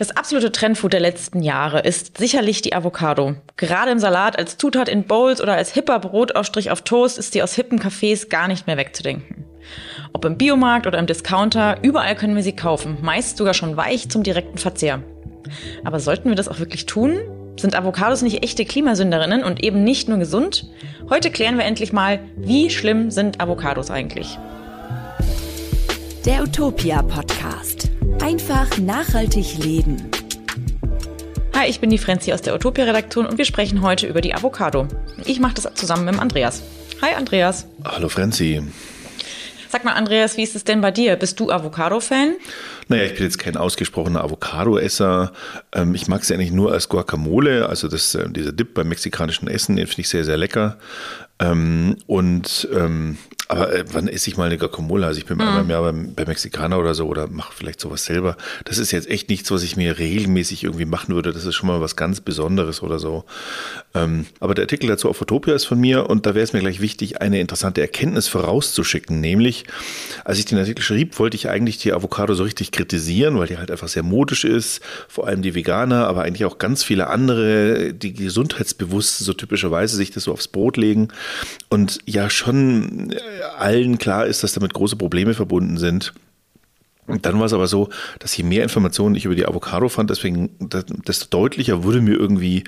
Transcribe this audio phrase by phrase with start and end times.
[0.00, 3.34] Das absolute Trendfood der letzten Jahre ist sicherlich die Avocado.
[3.58, 7.42] Gerade im Salat, als Zutat in Bowls oder als hipper Brotaufstrich auf Toast ist sie
[7.42, 9.44] aus hippen Cafés gar nicht mehr wegzudenken.
[10.14, 14.08] Ob im Biomarkt oder im Discounter, überall können wir sie kaufen, meist sogar schon weich
[14.08, 15.02] zum direkten Verzehr.
[15.84, 17.20] Aber sollten wir das auch wirklich tun?
[17.58, 20.70] Sind Avocados nicht echte Klimasünderinnen und eben nicht nur gesund?
[21.10, 24.38] Heute klären wir endlich mal, wie schlimm sind Avocados eigentlich?
[26.26, 27.88] Der Utopia Podcast.
[28.20, 30.10] Einfach nachhaltig leben.
[31.54, 34.86] Hi, ich bin die Frenzi aus der Utopia-Redaktion und wir sprechen heute über die Avocado.
[35.24, 36.62] Ich mache das zusammen mit dem Andreas.
[37.00, 37.66] Hi, Andreas.
[37.84, 38.62] Hallo, Frenzi.
[39.70, 41.16] Sag mal, Andreas, wie ist es denn bei dir?
[41.16, 42.34] Bist du Avocado-Fan?
[42.88, 45.32] Naja, ich bin jetzt kein ausgesprochener Avocado-Esser.
[45.72, 49.48] Ähm, ich mag es eigentlich nur als Guacamole, also das, äh, dieser Dip beim mexikanischen
[49.48, 50.76] Essen, den finde ich sehr, sehr lecker.
[51.40, 53.16] Ähm, und ähm,
[53.50, 55.04] aber äh, wann esse ich mal eine Guacamole?
[55.04, 55.42] Also ich bin mhm.
[55.42, 58.36] einmal mehr beim, bei Mexikaner oder so oder mache vielleicht sowas selber.
[58.64, 61.32] Das ist jetzt echt nichts, was ich mir regelmäßig irgendwie machen würde.
[61.32, 63.24] Das ist schon mal was ganz Besonderes oder so.
[63.92, 66.60] Ähm, aber der Artikel dazu auf Utopia ist von mir und da wäre es mir
[66.60, 69.20] gleich wichtig, eine interessante Erkenntnis vorauszuschicken.
[69.20, 69.64] Nämlich,
[70.24, 73.58] als ich den Artikel schrieb, wollte ich eigentlich die Avocado so richtig kritisieren, weil die
[73.58, 74.80] halt einfach sehr modisch ist.
[75.08, 80.12] Vor allem die Veganer, aber eigentlich auch ganz viele andere, die gesundheitsbewusst so typischerweise sich
[80.12, 81.08] das so aufs Brot legen.
[81.68, 83.18] Und ja, schon äh,
[83.58, 86.12] allen klar ist, dass damit große Probleme verbunden sind.
[87.06, 87.88] Und dann war es aber so,
[88.20, 92.62] dass je mehr Informationen ich über die Avocado fand, deswegen, desto deutlicher wurde mir irgendwie,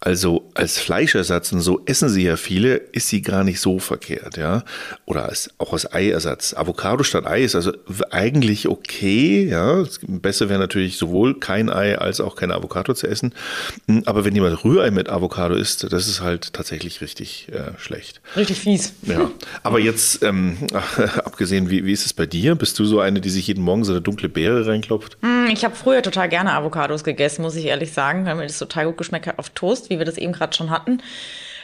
[0.00, 4.36] also als Fleischersatz, und so essen sie ja viele, ist sie gar nicht so verkehrt,
[4.36, 4.62] ja.
[5.06, 6.54] Oder als, auch als Eiersatz.
[6.54, 7.72] Avocado statt Ei ist also
[8.10, 9.84] eigentlich okay, ja.
[10.06, 13.32] Besser wäre natürlich sowohl kein Ei als auch keine Avocado zu essen.
[14.04, 18.20] Aber wenn jemand Rührei mit Avocado isst, das ist halt tatsächlich richtig äh, schlecht.
[18.36, 18.92] Richtig fies.
[19.02, 19.30] Ja.
[19.62, 20.58] Aber jetzt, ähm,
[21.24, 22.54] abgesehen, wie, wie ist es bei dir?
[22.54, 25.16] Bist du so eine, die sich jeden Morgen so eine dunkle Beere reinklopft?
[25.22, 28.58] Mm, ich habe früher total gerne Avocados gegessen, muss ich ehrlich sagen, weil mir das
[28.58, 31.00] total gut geschmeckt hat auf Toast, wie wir das eben gerade schon hatten.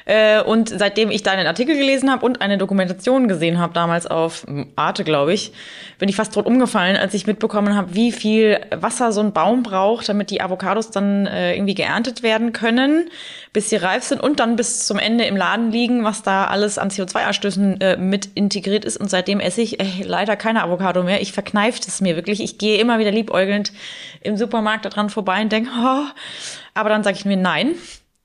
[0.04, 4.46] Äh, und seitdem ich deinen Artikel gelesen habe und eine Dokumentation gesehen habe, damals auf
[4.76, 5.52] Arte, glaube ich,
[5.98, 9.62] bin ich fast tot umgefallen, als ich mitbekommen habe, wie viel Wasser so ein Baum
[9.62, 13.08] braucht, damit die Avocados dann äh, irgendwie geerntet werden können,
[13.52, 16.78] bis sie reif sind und dann bis zum Ende im Laden liegen, was da alles
[16.78, 18.96] an CO2-Ausstößen äh, mit integriert ist.
[18.96, 21.20] Und seitdem esse ich äh, leider keine Avocado mehr.
[21.20, 22.42] Ich verkneift es mir wirklich.
[22.42, 23.72] Ich gehe immer wieder liebäugelnd
[24.20, 26.04] im Supermarkt daran vorbei und denke, oh.
[26.74, 27.76] aber dann sage ich mir nein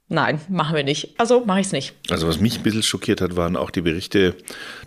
[0.09, 1.15] Nein, machen wir nicht.
[1.17, 1.93] Also mache ich es nicht.
[2.09, 4.35] Also was mich ein bisschen schockiert hat, waren auch die Berichte,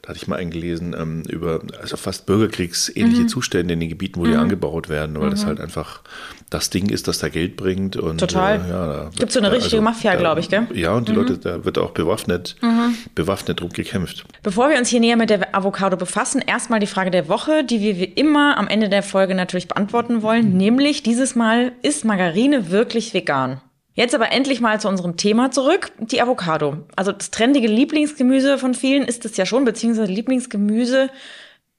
[0.00, 3.28] da hatte ich mal eingelesen, ähm, über also fast bürgerkriegsähnliche mhm.
[3.28, 4.30] Zustände in den Gebieten, wo mhm.
[4.30, 5.32] die angebaut werden, weil mhm.
[5.32, 6.00] das halt einfach
[6.48, 7.96] das Ding ist, das da Geld bringt.
[7.96, 8.64] Und, Total.
[8.64, 10.66] Äh, ja, Gibt so eine richtige also, Mafia, glaube ich, gell?
[10.72, 11.18] Ja, und die mhm.
[11.18, 12.96] Leute, da wird auch bewaffnet, mhm.
[13.14, 14.24] bewaffnet drum gekämpft.
[14.42, 17.80] Bevor wir uns hier näher mit der Avocado befassen, erstmal die Frage der Woche, die
[17.80, 22.70] wir wie immer am Ende der Folge natürlich beantworten wollen, nämlich dieses Mal, ist Margarine
[22.70, 23.60] wirklich vegan?
[23.94, 26.78] Jetzt aber endlich mal zu unserem Thema zurück, die Avocado.
[26.96, 31.10] Also das trendige Lieblingsgemüse von vielen ist es ja schon, beziehungsweise Lieblingsgemüse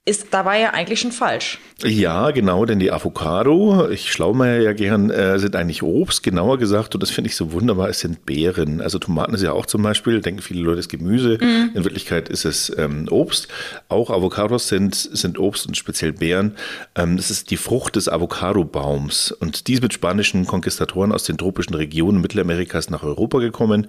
[0.03, 1.59] ist dabei ja eigentlich schon falsch.
[1.83, 6.95] Ja, genau, denn die Avocado, ich schlaumeier ja gern, äh, sind eigentlich Obst, genauer gesagt,
[6.95, 8.81] und das finde ich so wunderbar, es sind Beeren.
[8.81, 11.37] Also Tomaten ist ja auch zum Beispiel, denken viele Leute, es ist Gemüse.
[11.39, 11.71] Mhm.
[11.75, 13.47] In Wirklichkeit ist es ähm, Obst.
[13.89, 16.55] Auch Avocados sind, sind Obst und speziell Beeren.
[16.95, 19.31] Ähm, das ist die Frucht des Avocado-Baums.
[19.31, 23.85] Und die ist mit spanischen Konquistatoren aus den tropischen Regionen Mittelamerikas nach Europa gekommen.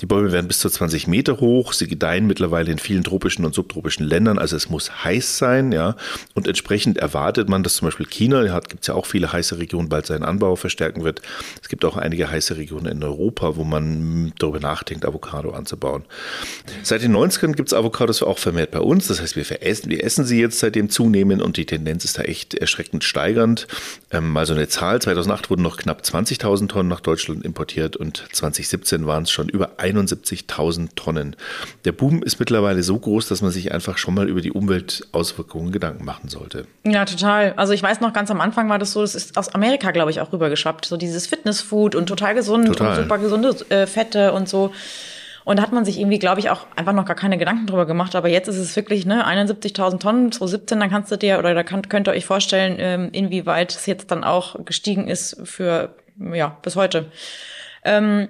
[0.00, 1.72] Die Bäume werden bis zu 20 Meter hoch.
[1.72, 4.38] Sie gedeihen mittlerweile in vielen tropischen und subtropischen Ländern.
[4.38, 5.96] Also es muss heiß sein sein, ja.
[6.34, 9.58] Und entsprechend erwartet man, dass zum Beispiel China, hat, gibt es ja auch viele heiße
[9.58, 11.22] Regionen, bald seinen Anbau verstärken wird.
[11.62, 16.04] Es gibt auch einige heiße Regionen in Europa, wo man darüber nachdenkt, Avocado anzubauen.
[16.82, 19.08] Seit den 90ern gibt es Avocados auch vermehrt bei uns.
[19.08, 22.22] Das heißt, wir veressen, wir essen sie jetzt seitdem zunehmend und die Tendenz ist da
[22.22, 23.66] echt erschreckend steigernd.
[24.10, 28.24] Ähm, mal so eine Zahl, 2008 wurden noch knapp 20.000 Tonnen nach Deutschland importiert und
[28.32, 31.36] 2017 waren es schon über 71.000 Tonnen.
[31.84, 35.45] Der Boom ist mittlerweile so groß, dass man sich einfach schon mal über die Umweltauswirkungen
[35.46, 36.66] Auswirkungen Gedanken machen sollte.
[36.84, 37.54] Ja, total.
[37.56, 40.10] Also ich weiß noch, ganz am Anfang war das so, das ist aus Amerika, glaube
[40.10, 40.84] ich, auch rübergeschwappt.
[40.84, 42.90] So dieses Fitnessfood und total gesund total.
[42.90, 44.72] und super gesunde äh, Fette und so.
[45.44, 47.86] Und da hat man sich irgendwie, glaube ich, auch einfach noch gar keine Gedanken drüber
[47.86, 48.16] gemacht.
[48.16, 51.62] Aber jetzt ist es wirklich, ne, 71.000 Tonnen, 2017, dann kannst du dir, oder da
[51.62, 56.56] könnt, könnt ihr euch vorstellen, ähm, inwieweit es jetzt dann auch gestiegen ist für, ja,
[56.62, 57.06] bis heute.
[57.84, 58.28] Ähm,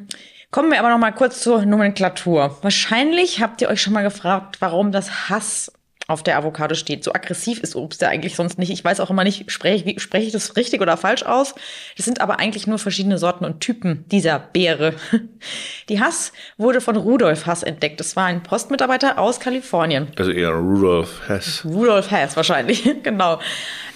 [0.52, 2.56] Kommen wir aber noch mal kurz zur Nomenklatur.
[2.62, 5.72] Wahrscheinlich habt ihr euch schon mal gefragt, warum das Hass
[6.08, 7.02] auf der Avocado steht.
[7.02, 8.70] So aggressiv ist Obst ja eigentlich sonst nicht.
[8.70, 11.54] Ich weiß auch immer nicht, spreche ich, spreche ich das richtig oder falsch aus.
[11.96, 14.94] Das sind aber eigentlich nur verschiedene Sorten und Typen dieser Beere.
[15.88, 17.98] Die Hass wurde von Rudolf Hass entdeckt.
[17.98, 20.08] Das war ein Postmitarbeiter aus Kalifornien.
[20.16, 21.64] Also eher Rudolf Hess.
[21.64, 23.40] Rudolf Hess wahrscheinlich, genau.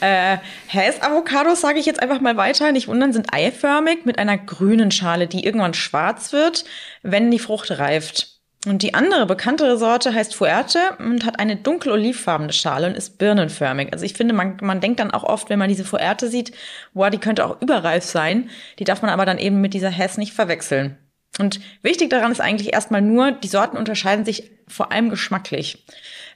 [0.01, 4.91] Äh, Hess-Avocados, sage ich jetzt einfach mal weiter, nicht wundern, sind eiförmig mit einer grünen
[4.91, 6.65] Schale, die irgendwann schwarz wird,
[7.03, 8.40] wenn die Frucht reift.
[8.67, 13.17] Und die andere bekanntere Sorte heißt Fuerte und hat eine dunkel olivfarbene Schale und ist
[13.17, 13.93] birnenförmig.
[13.93, 16.53] Also ich finde, man, man denkt dann auch oft, wenn man diese Fuerte sieht,
[16.93, 18.51] boah, die könnte auch überreif sein.
[18.79, 20.99] Die darf man aber dann eben mit dieser Hess nicht verwechseln.
[21.39, 25.87] Und wichtig daran ist eigentlich erstmal nur, die Sorten unterscheiden sich vor allem geschmacklich.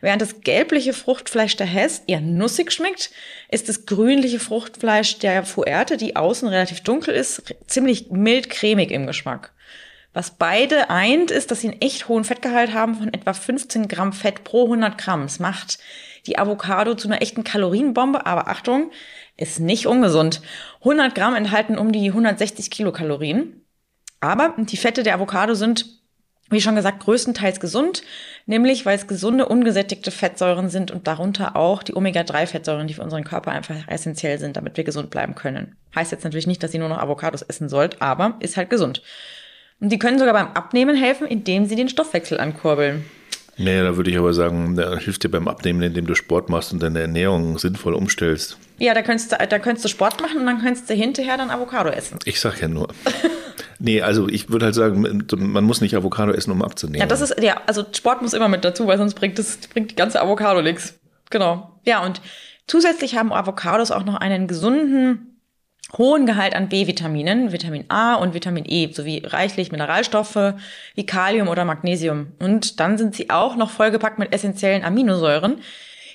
[0.01, 3.11] Während das gelbliche Fruchtfleisch der Hess eher nussig schmeckt,
[3.51, 9.07] ist das grünliche Fruchtfleisch der Fuerte, die außen relativ dunkel ist, ziemlich mild cremig im
[9.07, 9.54] Geschmack.
[10.15, 14.13] Was beide eint, ist, dass sie einen echt hohen Fettgehalt haben von etwa 15 Gramm
[14.13, 15.23] Fett pro 100 Gramm.
[15.23, 15.79] Das macht
[16.27, 18.93] die Avocado zu einer echten Kalorienbombe, aber Achtung,
[19.37, 20.41] ist nicht ungesund.
[20.81, 23.65] 100 Gramm enthalten um die 160 Kilokalorien.
[24.21, 25.87] Aber die Fette der Avocado sind,
[26.49, 28.05] wie schon gesagt, größtenteils gesund,
[28.47, 33.25] nämlich weil es gesunde, ungesättigte Fettsäuren sind und darunter auch die Omega-3-Fettsäuren, die für unseren
[33.25, 35.77] Körper einfach essentiell sind, damit wir gesund bleiben können.
[35.95, 39.03] Heißt jetzt natürlich nicht, dass ihr nur noch Avocados essen sollt, aber ist halt gesund.
[39.85, 43.05] Und die können sogar beim Abnehmen helfen, indem sie den Stoffwechsel ankurbeln.
[43.59, 46.73] Naja, da würde ich aber sagen, da hilft dir beim Abnehmen, indem du Sport machst
[46.73, 48.57] und deine Ernährung sinnvoll umstellst.
[48.79, 51.51] Ja, da könntest du, da könntest du Sport machen und dann könntest du hinterher dann
[51.51, 52.19] Avocado essen.
[52.25, 52.89] Ich sag ja nur.
[53.79, 57.01] nee, also ich würde halt sagen, man muss nicht Avocado essen, um abzunehmen.
[57.01, 59.91] Ja, das ist, ja, also Sport muss immer mit dazu, weil sonst bringt, das, bringt
[59.91, 60.99] die ganze Avocado nichts.
[61.29, 61.79] Genau.
[61.85, 62.23] Ja, und
[62.67, 65.34] zusätzlich haben Avocados auch noch einen gesunden
[65.97, 70.55] hohen Gehalt an B-Vitaminen, Vitamin A und Vitamin E, sowie reichlich Mineralstoffe
[70.95, 72.33] wie Kalium oder Magnesium.
[72.41, 75.61] Und dann sind sie auch noch vollgepackt mit essentiellen Aminosäuren,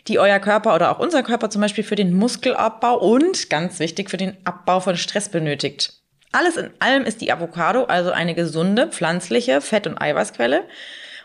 [0.07, 4.09] die euer Körper oder auch unser Körper zum Beispiel für den Muskelabbau und ganz wichtig
[4.09, 5.93] für den Abbau von Stress benötigt.
[6.31, 10.63] Alles in allem ist die Avocado also eine gesunde, pflanzliche Fett- und Eiweißquelle.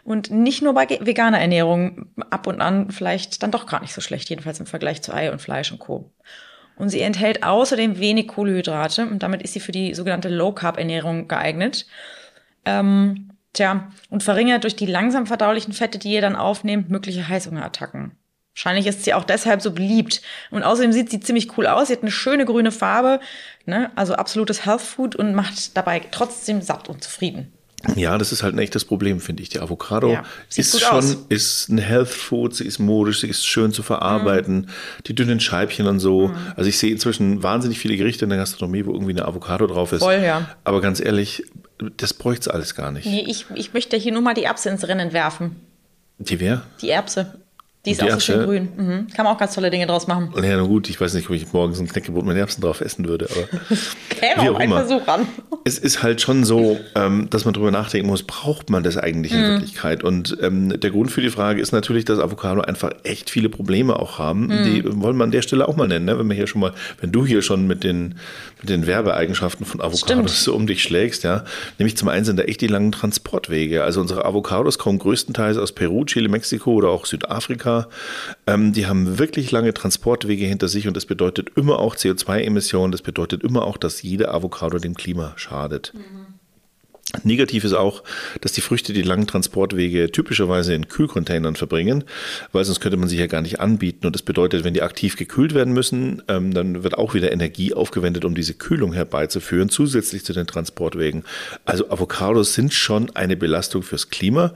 [0.03, 4.03] Und nicht nur bei veganer Ernährung, ab und an vielleicht dann doch gar nicht so
[4.03, 6.11] schlecht, jedenfalls im Vergleich zu Ei und Fleisch und Co.
[6.77, 11.87] Und sie enthält außerdem wenig Kohlenhydrate und damit ist sie für die sogenannte Low-Carb-Ernährung geeignet.
[12.65, 18.13] Ähm, tja, und verringert durch die langsam verdaulichen Fette, die ihr dann aufnehmt, mögliche Heißhungerattacken.
[18.55, 20.23] Wahrscheinlich ist sie auch deshalb so beliebt.
[20.51, 21.89] Und außerdem sieht sie ziemlich cool aus.
[21.89, 23.21] Sie hat eine schöne grüne Farbe,
[23.67, 23.91] ne?
[23.97, 27.53] also absolutes Health Food und macht dabei trotzdem satt und zufrieden.
[27.97, 29.49] Ja, das ist halt ein echtes Problem, finde ich.
[29.49, 30.23] Die Avocado ja,
[30.55, 31.17] ist schon, aus.
[31.29, 34.67] ist ein Health Food, sie ist modisch, sie ist schön zu verarbeiten, mhm.
[35.07, 36.29] die dünnen Scheibchen und so.
[36.29, 36.37] Mhm.
[36.57, 39.93] Also ich sehe inzwischen wahnsinnig viele Gerichte in der Gastronomie, wo irgendwie eine Avocado drauf
[39.93, 40.03] ist.
[40.03, 40.49] Voll, ja.
[40.65, 41.45] Aber ganz ehrlich,
[41.97, 43.07] das bräuchte es alles gar nicht.
[43.07, 45.57] Nee, ich, ich möchte hier nur mal die Erbse ins Rennen werfen.
[46.19, 46.63] Die wer?
[46.81, 47.44] Die Erbse.
[47.85, 48.69] Die ist die auch so schön grün.
[48.77, 49.07] Mhm.
[49.15, 50.33] Kann man auch ganz tolle Dinge draus machen.
[50.37, 53.07] Ja, na gut, ich weiß nicht, ob ich morgens ein Knäckebrot mit Erbsen drauf essen
[53.07, 53.77] würde, aber.
[54.09, 55.27] Käme auch ein Versuch an.
[55.65, 59.33] Es ist halt schon so, ähm, dass man darüber nachdenken muss, braucht man das eigentlich
[59.33, 59.49] in mhm.
[59.51, 60.03] Wirklichkeit?
[60.03, 63.97] Und ähm, der Grund für die Frage ist natürlich, dass Avocado einfach echt viele Probleme
[63.97, 64.47] auch haben.
[64.47, 64.65] Mhm.
[64.65, 66.19] Die wollen wir an der Stelle auch mal nennen, ne?
[66.19, 66.73] wenn wir hier schon mal,
[67.03, 68.15] wenn du hier schon mit den,
[68.63, 71.45] mit den Werbeeigenschaften von Avocados so um dich schlägst, ja.
[71.79, 73.85] Nämlich zum einen sind da echt die langen Transportwege.
[73.85, 77.74] Also unsere Avocados kommen größtenteils aus Peru, Chile, Mexiko oder auch Südafrika
[78.47, 82.93] ähm, die haben wirklich lange Transportwege hinter sich und das bedeutet immer auch CO2-Emissionen.
[82.93, 85.93] Das bedeutet immer auch, dass jede Avocado dem Klima schadet.
[85.95, 86.35] Mhm.
[87.23, 88.03] Negativ ist auch,
[88.41, 92.05] dass die Früchte die langen Transportwege typischerweise in Kühlcontainern verbringen,
[92.51, 94.07] weil sonst könnte man sie ja gar nicht anbieten.
[94.07, 97.73] Und das bedeutet, wenn die aktiv gekühlt werden müssen, ähm, dann wird auch wieder Energie
[97.73, 101.25] aufgewendet, um diese Kühlung herbeizuführen, zusätzlich zu den Transportwegen.
[101.65, 104.53] Also Avocados sind schon eine Belastung fürs Klima.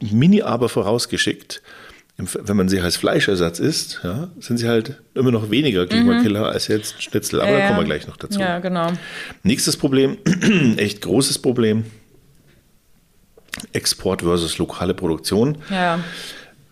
[0.00, 1.62] Mini aber vorausgeschickt,
[2.18, 6.46] wenn man sie als Fleischersatz isst, ja, sind sie halt immer noch weniger Klimakiller mhm.
[6.46, 7.42] als jetzt Schnitzel.
[7.42, 8.40] Aber ja, da kommen wir gleich noch dazu.
[8.40, 8.92] Ja, genau.
[9.42, 10.16] Nächstes Problem,
[10.78, 11.84] echt großes Problem.
[13.72, 15.58] Export versus lokale Produktion.
[15.70, 16.00] Ja.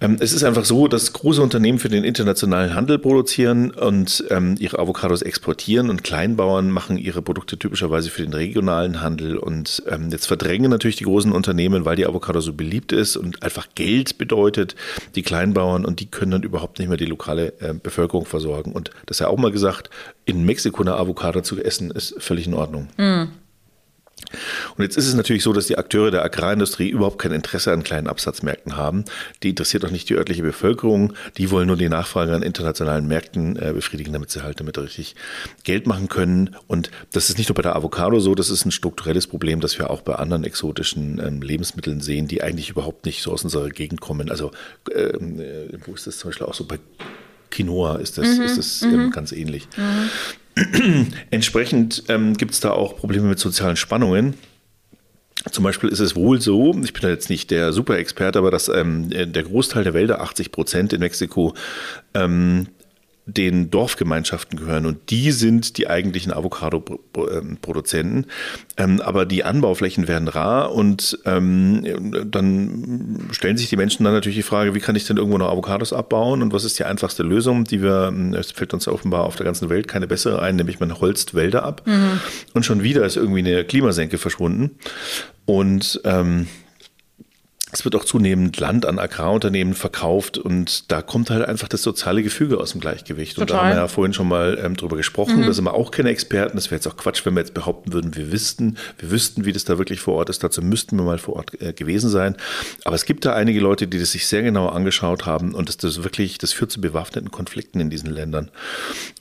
[0.01, 4.57] Ähm, es ist einfach so, dass große Unternehmen für den internationalen Handel produzieren und ähm,
[4.59, 10.11] ihre Avocados exportieren und Kleinbauern machen ihre Produkte typischerweise für den regionalen Handel und ähm,
[10.11, 14.19] jetzt verdrängen natürlich die großen Unternehmen, weil die Avocado so beliebt ist und einfach Geld
[14.19, 14.75] bedeutet,
[15.15, 18.73] die Kleinbauern und die können dann überhaupt nicht mehr die lokale äh, Bevölkerung versorgen.
[18.73, 19.91] Und das ist ja auch mal gesagt,
[20.25, 22.89] in Mexiko eine Avocado zu essen ist völlig in Ordnung.
[22.97, 23.29] Mhm.
[24.77, 27.83] Und jetzt ist es natürlich so, dass die Akteure der Agrarindustrie überhaupt kein Interesse an
[27.83, 29.05] kleinen Absatzmärkten haben.
[29.43, 31.13] Die interessiert auch nicht die örtliche Bevölkerung.
[31.37, 35.15] Die wollen nur die Nachfrage an internationalen Märkten äh, befriedigen, damit sie halt damit richtig
[35.65, 36.57] Geld machen können.
[36.67, 39.79] Und das ist nicht nur bei der Avocado so, das ist ein strukturelles Problem, das
[39.79, 43.69] wir auch bei anderen exotischen ähm, Lebensmitteln sehen, die eigentlich überhaupt nicht so aus unserer
[43.69, 44.31] Gegend kommen.
[44.31, 44.51] Also
[44.95, 46.79] ähm, äh, wo ist das zum Beispiel auch so bei
[47.55, 49.11] Quinoa ist das, mhm, ist das ähm, mhm.
[49.11, 49.69] ganz ähnlich.
[49.77, 50.11] Mhm.
[51.31, 54.35] Entsprechend ähm, gibt es da auch Probleme mit sozialen Spannungen.
[55.51, 58.69] Zum Beispiel ist es wohl so, ich bin da jetzt nicht der Superexperte, aber dass
[58.69, 61.55] ähm, der Großteil der Wälder, 80 Prozent in Mexiko,
[62.15, 62.69] ähm,
[63.27, 68.27] den Dorfgemeinschaften gehören und die sind die eigentlichen Avocado-Produzenten.
[68.77, 74.37] Ähm, aber die Anbauflächen werden rar und ähm, dann stellen sich die Menschen dann natürlich
[74.37, 77.23] die Frage, wie kann ich denn irgendwo noch Avocados abbauen und was ist die einfachste
[77.23, 80.57] Lösung, die wir, ähm, es fällt uns offenbar auf der ganzen Welt keine bessere ein,
[80.57, 82.21] nämlich man holzt Wälder ab mhm.
[82.53, 84.73] und schon wieder ist irgendwie eine Klimasenke verschwunden.
[85.47, 86.47] Und ähm,
[87.75, 92.23] es wird auch zunehmend Land an Agrarunternehmen verkauft und da kommt halt einfach das soziale
[92.23, 93.37] Gefüge aus dem Gleichgewicht.
[93.37, 93.43] Total.
[93.43, 95.41] Und da haben wir ja vorhin schon mal ähm, drüber gesprochen.
[95.41, 95.47] Mhm.
[95.47, 96.57] Da sind wir auch keine Experten.
[96.57, 99.53] Das wäre jetzt auch Quatsch, wenn wir jetzt behaupten würden, wir wüssten, wir wüssten, wie
[99.53, 100.45] das da wirklich vor Ort ist.
[100.45, 102.37] Dazu müssten wir mal vor Ort äh, gewesen sein.
[102.85, 105.77] Aber es gibt da einige Leute, die das sich sehr genau angeschaut haben und das,
[105.77, 108.51] das wirklich, das führt zu bewaffneten Konflikten in diesen Ländern.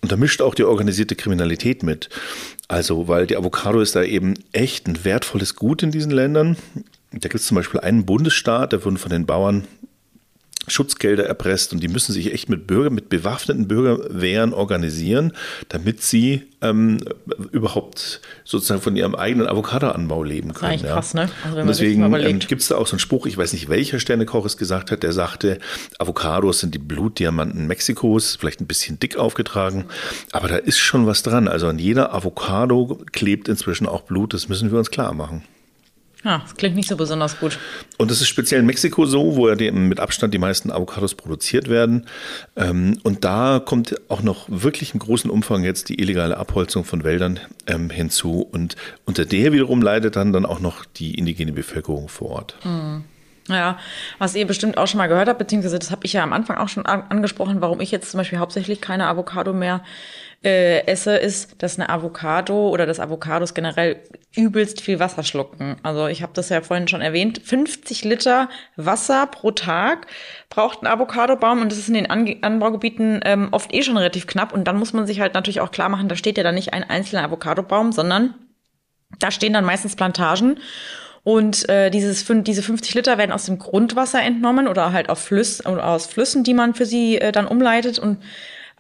[0.02, 2.10] Und da mischt auch die organisierte Kriminalität mit.
[2.68, 6.58] Also, weil die Avocado ist da eben echt ein wertvolles Gut in diesen Ländern.
[7.14, 9.68] Da gibt es zum Beispiel einen Bundesstaat, da wurden von den Bauern
[10.68, 15.34] Schutzgelder erpresst und die müssen sich echt mit Bürger, mit bewaffneten Bürgerwehren organisieren,
[15.68, 17.00] damit sie ähm,
[17.52, 20.80] überhaupt sozusagen von ihrem eigenen Avocado-Anbau leben können.
[20.80, 20.94] Ja.
[20.94, 21.30] krass, ne?
[21.44, 24.00] Also und deswegen ähm, gibt es da auch so einen Spruch, ich weiß nicht, welcher
[24.00, 25.60] Sternekoch es gesagt hat, der sagte,
[26.00, 29.86] Avocados sind die Blutdiamanten Mexikos, vielleicht ein bisschen dick aufgetragen,
[30.32, 31.50] aber da ist schon was dran.
[31.50, 35.44] Also an jeder Avocado klebt inzwischen auch Blut, das müssen wir uns klar machen.
[36.24, 37.60] Ja, das klingt nicht so besonders gut.
[37.98, 41.70] Und das ist speziell in Mexiko so, wo ja mit Abstand die meisten Avocados produziert
[41.70, 42.08] werden.
[42.56, 47.04] Ähm, und da kommt auch noch wirklich in großen Umfang jetzt die illegale Abholzung von
[47.04, 48.48] Wäldern ähm, hinzu.
[48.50, 48.76] Und
[49.06, 52.56] unter der wiederum leidet dann, dann auch noch die indigene Bevölkerung vor Ort.
[52.62, 53.04] Hm.
[53.50, 53.78] Ja,
[54.20, 56.58] was ihr bestimmt auch schon mal gehört habt, beziehungsweise das habe ich ja am Anfang
[56.58, 59.84] auch schon angesprochen, warum ich jetzt zum Beispiel hauptsächlich keine Avocado mehr
[60.44, 64.02] äh, esse, ist, dass eine Avocado oder das Avocados generell
[64.36, 65.78] übelst viel Wasser schlucken.
[65.84, 70.08] Also ich habe das ja vorhin schon erwähnt, 50 Liter Wasser pro Tag
[70.50, 74.28] braucht ein Avocadobaum und das ist in den An Anbaugebieten ähm, oft eh schon relativ
[74.28, 76.56] knapp und dann muss man sich halt natürlich auch klar machen, da steht ja dann
[76.56, 78.34] nicht ein einzelner Avocadobaum, sondern
[79.20, 80.58] da stehen dann meistens Plantagen
[81.24, 85.66] und äh, dieses, diese 50 Liter werden aus dem Grundwasser entnommen oder halt auf Flüss,
[85.66, 87.98] aus Flüssen, die man für sie äh, dann umleitet.
[87.98, 88.18] Und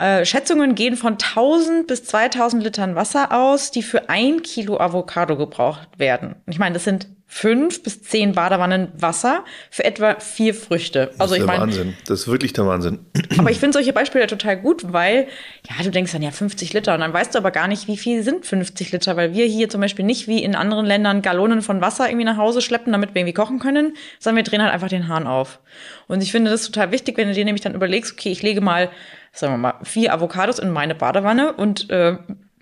[0.03, 5.37] äh, Schätzungen gehen von 1000 bis 2000 Litern Wasser aus, die für ein Kilo Avocado
[5.37, 6.35] gebraucht werden.
[6.45, 11.07] Ich meine, das sind fünf bis zehn Badewannen Wasser für etwa vier Früchte.
[11.07, 11.97] Das also ist ich der mein, Wahnsinn.
[12.05, 12.99] Das ist wirklich der Wahnsinn.
[13.39, 15.27] Aber ich finde solche Beispiele total gut, weil
[15.67, 17.97] ja, du denkst dann ja 50 Liter und dann weißt du aber gar nicht, wie
[17.97, 21.63] viel sind 50 Liter, weil wir hier zum Beispiel nicht wie in anderen Ländern Gallonen
[21.63, 24.71] von Wasser irgendwie nach Hause schleppen, damit wir irgendwie kochen können, sondern wir drehen halt
[24.71, 25.59] einfach den Hahn auf.
[26.07, 28.61] Und ich finde das total wichtig, wenn du dir nämlich dann überlegst, okay, ich lege
[28.61, 28.91] mal,
[29.31, 32.15] sagen wir mal, vier Avocados in meine Badewanne und äh,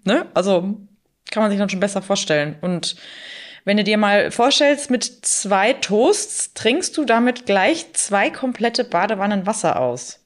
[0.06, 0.78] ne, also
[1.30, 2.96] kann man sich dann schon besser vorstellen und
[3.66, 9.46] wenn du dir mal vorstellst, mit zwei Toasts trinkst du damit gleich zwei komplette Badewannen
[9.46, 10.22] Wasser aus.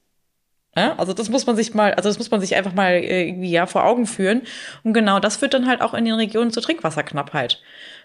[0.77, 3.29] Ja, also das muss man sich mal, also das muss man sich einfach mal äh,
[3.29, 4.41] irgendwie ja vor Augen führen.
[4.83, 7.61] Und genau das führt dann halt auch in den Regionen zur Trinkwasserknappheit.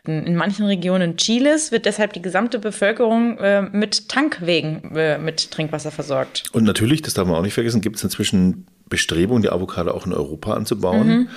[0.06, 5.50] In, in manchen Regionen Chiles wird deshalb die gesamte Bevölkerung äh, mit Tankwegen äh, mit
[5.50, 6.44] Trinkwasser versorgt.
[6.52, 10.06] Und natürlich, das darf man auch nicht vergessen, gibt es inzwischen Bestrebungen, die Avocado auch
[10.06, 11.08] in Europa anzubauen.
[11.08, 11.28] Mhm.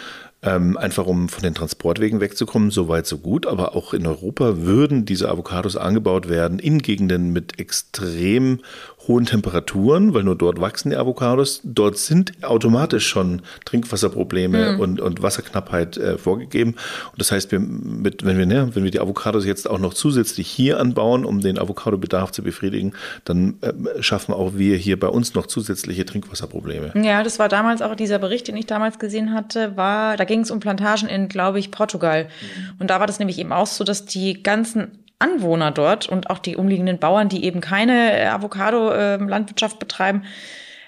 [0.45, 3.45] Ähm, einfach um von den Transportwegen wegzukommen, so weit, so gut.
[3.45, 8.59] Aber auch in Europa würden diese Avocados angebaut werden in Gegenden mit extrem
[9.07, 11.61] hohen Temperaturen, weil nur dort wachsen die Avocados.
[11.63, 14.79] Dort sind automatisch schon Trinkwasserprobleme mhm.
[14.79, 16.71] und, und Wasserknappheit äh, vorgegeben.
[17.11, 19.93] Und das heißt, wir mit, wenn, wir, ne, wenn wir die Avocados jetzt auch noch
[19.93, 22.93] zusätzlich hier anbauen, um den Avocado-Bedarf zu befriedigen,
[23.25, 26.93] dann äh, schaffen auch wir hier bei uns noch zusätzliche Trinkwasserprobleme.
[27.03, 30.41] Ja, das war damals auch dieser Bericht, den ich damals gesehen hatte, war, da ging
[30.41, 32.25] es um Plantagen in, glaube ich, Portugal.
[32.25, 32.73] Mhm.
[32.79, 36.39] Und da war das nämlich eben auch so, dass die ganzen Anwohner dort und auch
[36.39, 40.23] die umliegenden Bauern, die eben keine äh, Avocado-Landwirtschaft betreiben,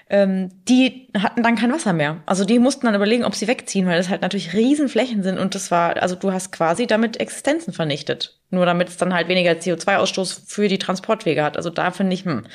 [0.08, 2.22] ähm, die hatten dann kein Wasser mehr.
[2.26, 5.54] Also die mussten dann überlegen, ob sie wegziehen, weil das halt natürlich Riesenflächen sind und
[5.54, 8.38] das war, also du hast quasi damit Existenzen vernichtet.
[8.50, 11.56] Nur damit es dann halt weniger CO2-Ausstoß für die Transportwege hat.
[11.56, 12.46] Also da finde ich, hm,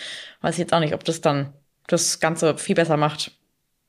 [0.42, 1.54] weiß ich jetzt auch nicht, ob das dann
[1.88, 3.32] das Ganze viel besser macht.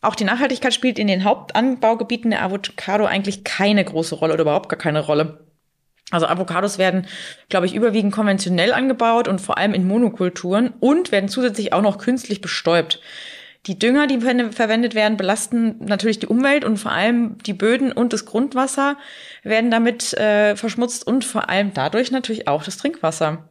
[0.01, 4.69] Auch die Nachhaltigkeit spielt in den Hauptanbaugebieten der Avocado eigentlich keine große Rolle oder überhaupt
[4.69, 5.47] gar keine Rolle.
[6.12, 7.07] Also Avocados werden,
[7.49, 11.99] glaube ich, überwiegend konventionell angebaut und vor allem in Monokulturen und werden zusätzlich auch noch
[11.99, 13.00] künstlich bestäubt.
[13.66, 18.12] Die Dünger, die verwendet werden, belasten natürlich die Umwelt und vor allem die Böden und
[18.12, 18.97] das Grundwasser
[19.42, 23.49] werden damit äh, verschmutzt und vor allem dadurch natürlich auch das Trinkwasser.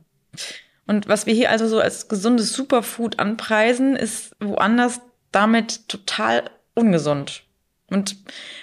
[0.85, 5.01] Und was wir hier also so als gesundes Superfood anpreisen, ist woanders
[5.31, 6.43] damit total
[6.75, 7.43] ungesund.
[7.91, 8.15] Und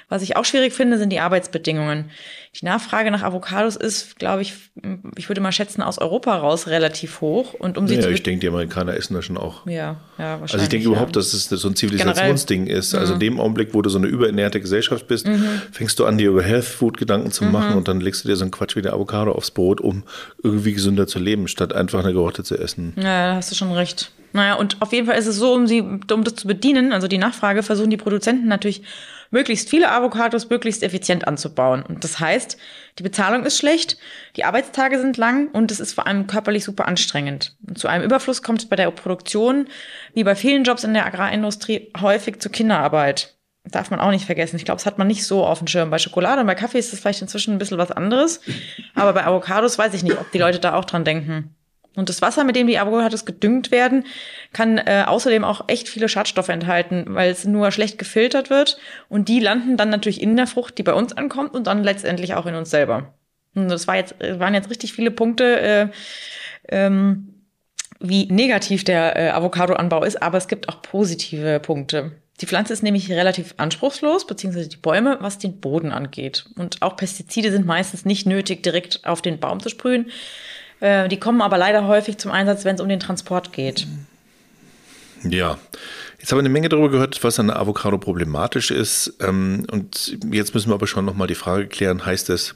[0.09, 2.11] was ich auch schwierig finde, sind die Arbeitsbedingungen.
[2.61, 4.55] Die Nachfrage nach Avocados ist, glaube ich,
[5.17, 7.55] ich würde mal schätzen, aus Europa raus relativ hoch.
[7.55, 9.67] Und um sie ja, zu ich denke, die Amerikaner essen das schon auch.
[9.67, 10.53] Ja, ja, wahrscheinlich.
[10.55, 10.93] Also ich denke ja.
[10.93, 12.95] überhaupt, dass es so ein Zivilisationsding ist.
[12.95, 15.61] Also in dem Augenblick, wo du so eine überernährte Gesellschaft bist, Mhm.
[15.73, 18.37] fängst du an, dir über Health Food Gedanken zu machen und dann legst du dir
[18.37, 20.05] so einen Quatsch wie der Avocado aufs Brot, um
[20.43, 22.95] irgendwie gesünder zu leben, statt einfach eine Gerotte zu essen.
[22.97, 24.11] Ja, da hast du schon recht.
[24.33, 27.09] Naja, und auf jeden Fall ist es so, um sie, um das zu bedienen, also
[27.09, 28.83] die Nachfrage, versuchen die Produzenten natürlich
[29.31, 31.83] möglichst viele Avocados möglichst effizient anzubauen.
[31.83, 32.57] Und das heißt,
[32.99, 33.97] die Bezahlung ist schlecht,
[34.37, 37.57] die Arbeitstage sind lang und es ist vor allem körperlich super anstrengend.
[37.67, 39.69] Und zu einem Überfluss kommt es bei der Produktion,
[40.15, 43.35] wie bei vielen Jobs in der Agrarindustrie, häufig zu Kinderarbeit.
[43.65, 44.57] Darf man auch nicht vergessen.
[44.57, 45.91] Ich glaube, das hat man nicht so auf dem Schirm.
[45.91, 48.41] Bei Schokolade und bei Kaffee ist das vielleicht inzwischen ein bisschen was anderes.
[48.95, 51.55] Aber bei Avocados weiß ich nicht, ob die Leute da auch dran denken.
[51.99, 54.05] Und das Wasser, mit dem die Avocados gedüngt werden,
[54.53, 58.79] kann äh, außerdem auch echt viele Schadstoffe enthalten, weil es nur schlecht gefiltert wird.
[59.09, 62.35] Und die landen dann natürlich in der Frucht, die bei uns ankommt und dann letztendlich
[62.35, 63.15] auch in uns selber.
[63.57, 65.89] Und das war jetzt, waren jetzt richtig viele Punkte, äh,
[66.69, 67.35] ähm,
[67.99, 72.13] wie negativ der äh, Avocadoanbau ist, aber es gibt auch positive Punkte.
[72.41, 76.45] Die Pflanze ist nämlich relativ anspruchslos, beziehungsweise die Bäume, was den Boden angeht.
[76.55, 80.13] Und auch Pestizide sind meistens nicht nötig, direkt auf den Baum zu sprühen.
[80.81, 83.87] Äh, die kommen aber leider häufig zum Einsatz, wenn es um den Transport geht.
[85.25, 85.59] Ja,
[86.21, 89.15] jetzt haben wir eine Menge darüber gehört, was an Avocado problematisch ist.
[89.21, 92.55] Ähm, und jetzt müssen wir aber schon nochmal die Frage klären, heißt es,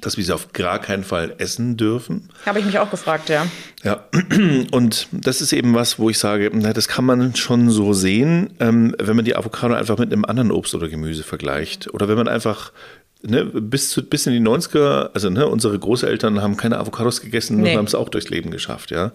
[0.00, 2.28] dass wir sie auf gar keinen Fall essen dürfen?
[2.46, 3.46] Habe ich mich auch gefragt, ja.
[3.82, 4.04] Ja,
[4.70, 8.50] und das ist eben was, wo ich sage, na, das kann man schon so sehen,
[8.60, 11.92] ähm, wenn man die Avocado einfach mit einem anderen Obst oder Gemüse vergleicht.
[11.92, 12.72] Oder wenn man einfach
[13.22, 17.60] Ne, bis, zu, bis in die 90er, also ne, unsere Großeltern haben keine Avocados gegessen
[17.60, 17.72] Nee.
[17.72, 19.10] und haben es auch durchs Leben geschafft, ja.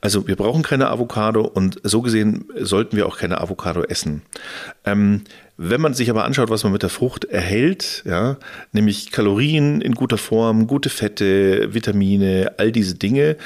[0.00, 4.22] Also wir brauchen keine Avocado und so gesehen sollten wir auch keine Avocado essen.
[4.84, 5.22] Ähm,
[5.56, 8.38] wenn man sich aber anschaut, was man mit der Frucht erhält, ja,
[8.72, 13.36] nämlich Kalorien in guter Form, gute Fette, Vitamine, all diese Dinge,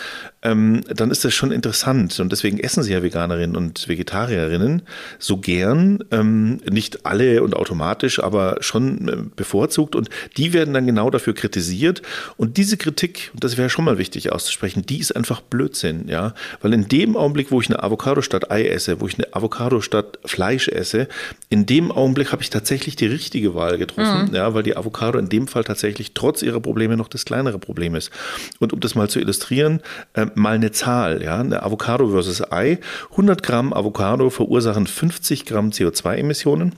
[0.43, 2.19] ähm, dann ist das schon interessant.
[2.21, 4.83] Und deswegen essen sie ja Veganerinnen und Vegetarierinnen
[5.19, 9.97] so gern, ähm, nicht alle und automatisch, aber schon äh, bevorzugt.
[9.97, 12.03] Und die werden dann genau dafür kritisiert.
[12.37, 16.35] Und diese Kritik, und das wäre schon mal wichtig auszusprechen, die ist einfach Blödsinn, ja.
[16.63, 19.81] Weil in dem Augenblick, wo ich eine Avocado statt Ei esse, wo ich eine Avocado
[19.81, 21.09] statt Fleisch esse,
[21.49, 25.29] in dem Augenblick habe ich tatsächlich die richtige Wahl getroffen, ja, weil die Avocado in
[25.29, 28.11] dem Fall tatsächlich trotz ihrer Probleme noch das kleinere Problem ist.
[28.59, 29.81] Und um das mal zu illustrieren,
[30.15, 32.79] äh, mal eine Zahl, ja, eine Avocado versus Ei.
[33.11, 36.73] 100 Gramm Avocado verursachen 50 Gramm CO2-Emissionen.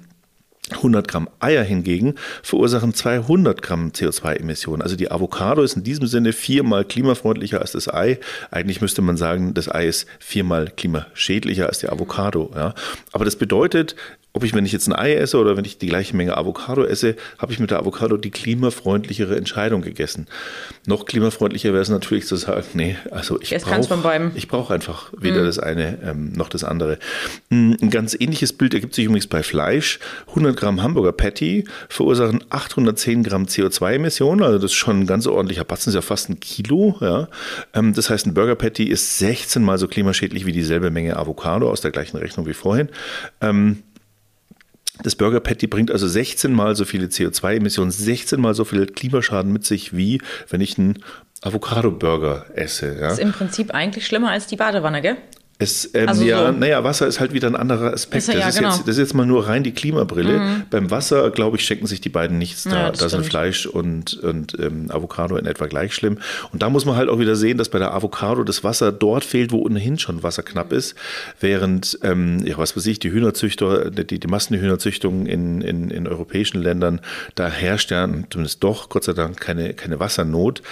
[0.70, 4.82] 100 Gramm Eier hingegen verursachen 200 Gramm CO2-Emissionen.
[4.82, 8.18] Also die Avocado ist in diesem Sinne viermal klimafreundlicher als das Ei.
[8.50, 12.50] Eigentlich müsste man sagen, das Ei ist viermal klimaschädlicher als die Avocado.
[12.54, 12.74] Ja.
[13.12, 13.96] Aber das bedeutet,
[14.32, 16.84] ob ich, wenn ich jetzt ein Ei esse oder wenn ich die gleiche Menge Avocado
[16.84, 20.28] esse, habe ich mit der Avocado die klimafreundlichere Entscheidung gegessen.
[20.86, 25.44] Noch klimafreundlicher wäre es natürlich zu sagen, nee, also ich brauche ich brauche einfach weder
[25.44, 26.98] das eine ähm, noch das andere.
[27.48, 29.98] Mm, Ein ganz ähnliches Bild ergibt sich übrigens bei Fleisch.
[30.28, 35.64] 100 Gramm Hamburger Patty verursachen 810 Gramm CO2-Emissionen, also das ist schon ein ganz ordentlicher
[35.64, 36.96] Batzen, ist ja fast ein Kilo.
[37.00, 37.28] Ja.
[37.74, 41.68] Ähm, Das heißt, ein Burger Patty ist 16 mal so klimaschädlich wie dieselbe Menge Avocado
[41.68, 42.88] aus der gleichen Rechnung wie vorhin.
[43.40, 43.82] Ähm,
[45.02, 49.52] das Burger Patty bringt also 16 mal so viele CO2-Emissionen, 16 mal so viel Klimaschaden
[49.52, 51.02] mit sich, wie wenn ich einen
[51.42, 52.98] Avocado-Burger esse.
[53.00, 53.12] Ja.
[53.12, 55.16] Ist im Prinzip eigentlich schlimmer als die Badewanne, gell?
[55.60, 56.58] Es, ähm, Also ja, so.
[56.58, 58.22] naja, Wasser ist halt wieder ein anderer Aspekt.
[58.22, 58.68] Ist ja- das, ja, ist genau.
[58.70, 60.64] jetzt, das ist jetzt mal nur rein die Klimabrille.
[60.70, 62.64] Beim Wasser, glaube ich, schenken sich die beiden nichts.
[62.64, 63.26] Da, Ja, da sind.
[63.26, 66.18] Fleisch und, und ähm, Avocado in etwa gleich schlimm.
[66.52, 69.22] Und da muss man halt auch wieder sehen, dass bei der Avocado das Wasser dort
[69.24, 70.94] fehlt, wo ohnehin schon Wasser knapp ist.
[71.40, 76.62] Während, ähm, ja, was weiß ich, die Hühnerzüchter, die, die Massenhühnerzüchtung in, in, in europäischen
[76.62, 77.00] Ländern,
[77.34, 80.62] da herrscht ja zumindest doch, Gott sei Dank, keine, keine Wassernot.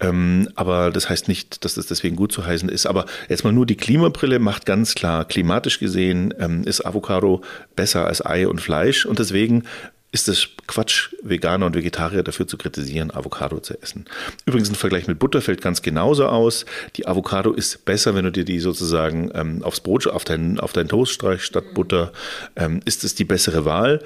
[0.00, 2.86] Ähm, aber das heißt nicht, dass das deswegen gut zu heißen ist.
[2.86, 7.42] Aber jetzt mal nur die Klimabrille macht ganz klar, klimatisch gesehen ähm, ist Avocado
[7.76, 9.06] besser als Ei und Fleisch.
[9.06, 9.64] Und deswegen
[10.10, 14.06] ist es Quatsch, Veganer und Vegetarier dafür zu kritisieren, Avocado zu essen.
[14.46, 16.64] Übrigens ein Vergleich mit Butter fällt ganz genauso aus.
[16.96, 20.72] Die Avocado ist besser, wenn du dir die sozusagen ähm, aufs Brot, auf deinen auf
[20.72, 22.12] deinen Toast streichst statt Butter,
[22.56, 24.02] ähm, ist es die bessere Wahl.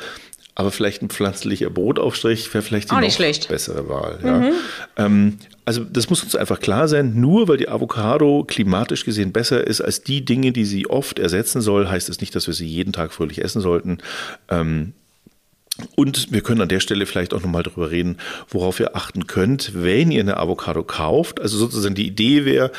[0.55, 4.19] Aber vielleicht ein pflanzlicher Brotaufstrich wäre vielleicht die noch bessere Wahl.
[4.23, 5.05] Ja.
[5.05, 9.67] Ähm, also das muss uns einfach klar sein, nur weil die Avocado klimatisch gesehen besser
[9.67, 12.67] ist als die Dinge, die sie oft ersetzen soll, heißt es nicht, dass wir sie
[12.67, 13.99] jeden Tag fröhlich essen sollten.
[14.49, 14.93] Ähm,
[15.97, 19.73] und wir können an der Stelle vielleicht auch nochmal darüber reden, worauf ihr achten könnt,
[19.75, 21.41] wenn ihr eine Avocado kauft.
[21.41, 22.73] Also sozusagen die Idee wäre,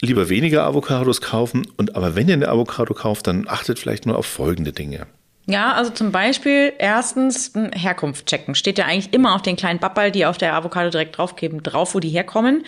[0.00, 1.66] lieber weniger Avocados kaufen.
[1.76, 5.06] Und aber wenn ihr eine Avocado kauft, dann achtet vielleicht nur auf folgende Dinge.
[5.46, 8.54] Ja, also zum Beispiel erstens Herkunft checken.
[8.54, 11.94] Steht ja eigentlich immer auf den kleinen Bappal, die auf der Avocado direkt draufgeben, drauf,
[11.94, 12.64] wo die herkommen.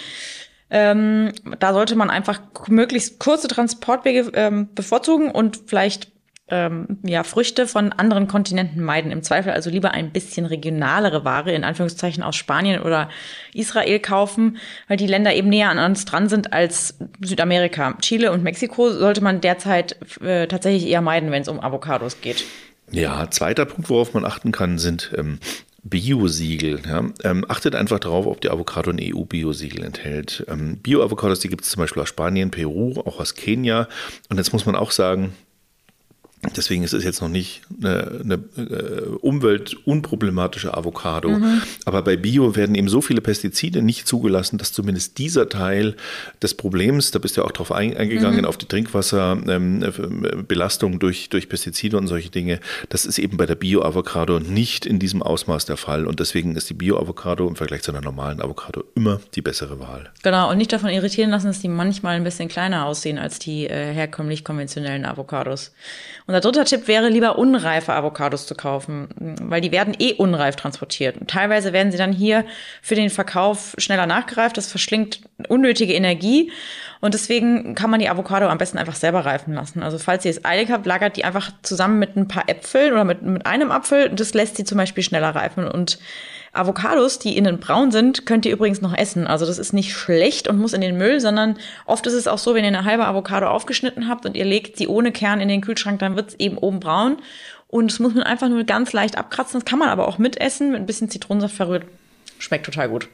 [0.71, 6.09] Ähm, da sollte man einfach möglichst kurze Transportwege ähm, bevorzugen und vielleicht
[6.49, 9.11] ähm, ja, Früchte von anderen Kontinenten meiden.
[9.11, 13.09] Im Zweifel also lieber ein bisschen regionalere Ware, in Anführungszeichen aus Spanien oder
[13.55, 17.97] Israel kaufen, weil die Länder eben näher an uns dran sind als Südamerika.
[18.01, 22.45] Chile und Mexiko sollte man derzeit äh, tatsächlich eher meiden, wenn es um Avocados geht.
[22.91, 25.39] Ja, zweiter Punkt, worauf man achten kann, sind ähm,
[25.83, 26.83] Bio-Siegel.
[26.87, 27.05] Ja.
[27.23, 30.45] Ähm, achtet einfach darauf, ob die Avocado ein EU-Bio-Siegel enthält.
[30.49, 33.89] Ähm, Bio-Avocados, die gibt es zum Beispiel aus Spanien, Peru, auch aus Kenia.
[34.29, 35.33] Und jetzt muss man auch sagen,
[36.57, 41.31] Deswegen ist es jetzt noch nicht eine, eine äh, umweltunproblematische Avocado.
[41.31, 41.63] Mhm.
[41.85, 45.97] Aber bei Bio werden eben so viele Pestizide nicht zugelassen, dass zumindest dieser Teil
[46.43, 48.47] des Problems, da bist du ja auch drauf eingegangen, mhm.
[48.47, 53.55] auf die Trinkwasserbelastung ähm, durch, durch Pestizide und solche Dinge, das ist eben bei der
[53.55, 56.07] Bio-Avocado nicht in diesem Ausmaß der Fall.
[56.07, 60.11] Und deswegen ist die Bio-Avocado im Vergleich zu einer normalen Avocado immer die bessere Wahl.
[60.23, 63.67] Genau, und nicht davon irritieren lassen, dass die manchmal ein bisschen kleiner aussehen als die
[63.67, 65.73] äh, herkömmlich konventionellen Avocados.
[66.27, 69.07] Und Unser dritter Tipp wäre, lieber unreife Avocados zu kaufen,
[69.41, 71.17] weil die werden eh unreif transportiert.
[71.17, 72.45] Und teilweise werden sie dann hier
[72.83, 74.57] für den Verkauf schneller nachgereift.
[74.57, 76.51] Das verschlingt unnötige Energie.
[77.01, 79.85] Und deswegen kann man die Avocado am besten einfach selber reifen lassen.
[79.85, 83.05] Also falls ihr es eilig habt, lagert die einfach zusammen mit ein paar Äpfeln oder
[83.05, 84.11] mit, mit einem Apfel.
[84.11, 85.69] Das lässt sie zum Beispiel schneller reifen.
[85.69, 86.01] Und
[86.55, 89.27] Avocados, die innen braun sind, könnt ihr übrigens noch essen.
[89.27, 92.39] Also das ist nicht schlecht und muss in den Müll, sondern oft ist es auch
[92.39, 95.49] so, wenn ihr eine halbe Avocado aufgeschnitten habt und ihr legt sie ohne Kern in
[95.49, 97.19] den Kühlschrank, dann wird es eben oben braun.
[97.69, 99.61] Und das muss man einfach nur ganz leicht abkratzen.
[99.61, 101.85] Das kann man aber auch mitessen, mit ein bisschen Zitronensaft verrührt.
[102.39, 103.09] Schmeckt total gut.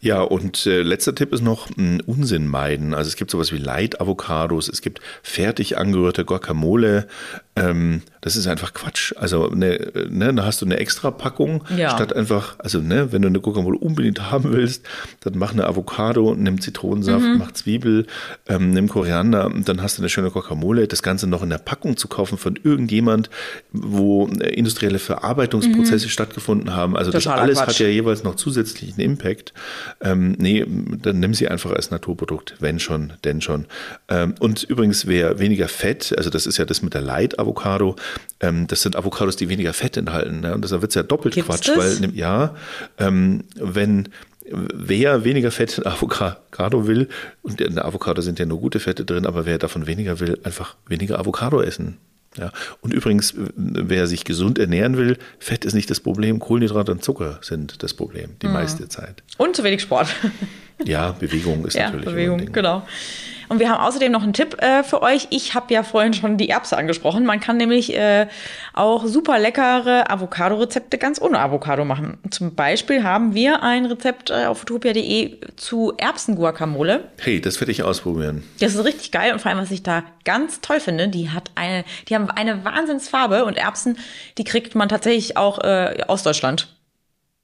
[0.00, 2.94] Ja, und äh, letzter Tipp ist noch ein Unsinn meiden.
[2.94, 7.06] Also es gibt sowas wie Light-Avocados, es gibt fertig angerührte Guacamole.
[7.56, 9.12] Ähm, das ist einfach Quatsch.
[9.16, 11.90] Also ne, ne, da hast du eine extra Packung, Ja.
[11.90, 14.84] statt einfach, also ne, wenn du eine Guacamole unbedingt haben willst,
[15.20, 18.06] dann mach eine Avocado, nimm Zitronensaft, mach Zwiebel,
[18.48, 20.88] ähm, nimm Koriander und dann hast du eine schöne Guacamole.
[20.88, 23.30] Das Ganze noch in der Packung zu kaufen von irgendjemand,
[23.72, 26.96] wo äh, industrielle Verarbeitungsprozesse stattgefunden haben.
[26.96, 27.68] Also das Totaler alles Quatsch.
[27.68, 29.52] hat ja jeweils noch zusätzlichen Impact.
[30.00, 30.64] Ähm, nee,
[31.02, 33.66] dann nimm sie einfach als Naturprodukt, wenn schon, denn schon.
[34.08, 37.96] Ähm, und übrigens, wer weniger Fett, also das ist ja das mit der Light-Avocado,
[38.40, 40.40] ähm, das sind Avocados, die weniger Fett enthalten.
[40.40, 40.54] Ne?
[40.54, 42.02] Und deshalb wird es ja doppelt Gibt's Quatsch, das?
[42.02, 42.54] weil ja,
[42.98, 44.08] ähm, wenn
[44.50, 47.08] wer weniger Fett in Avocado will,
[47.42, 50.38] und in der Avocado sind ja nur gute Fette drin, aber wer davon weniger will,
[50.44, 51.98] einfach weniger Avocado essen.
[52.36, 52.52] Ja.
[52.80, 57.38] Und übrigens, wer sich gesund ernähren will, Fett ist nicht das Problem, Kohlenhydrate und Zucker
[57.42, 58.38] sind das Problem, Mhm.
[58.42, 59.22] die meiste Zeit.
[59.38, 60.08] Und zu wenig Sport.
[60.84, 62.82] Ja, Bewegung ist ja, natürlich Bewegung, genau.
[63.48, 65.28] Und wir haben außerdem noch einen Tipp äh, für euch.
[65.30, 67.24] Ich habe ja vorhin schon die Erbse angesprochen.
[67.26, 68.26] Man kann nämlich äh,
[68.72, 72.18] auch super leckere Avocado-Rezepte ganz ohne Avocado machen.
[72.30, 77.04] Zum Beispiel haben wir ein Rezept äh, auf utopia.de zu Erbsen-Guacamole.
[77.20, 78.42] Hey, das werde ich ausprobieren.
[78.60, 81.50] Das ist richtig geil und vor allem, was ich da ganz toll finde, die hat
[81.54, 83.98] eine, die haben eine Wahnsinnsfarbe und Erbsen,
[84.38, 86.68] die kriegt man tatsächlich auch äh, aus Deutschland.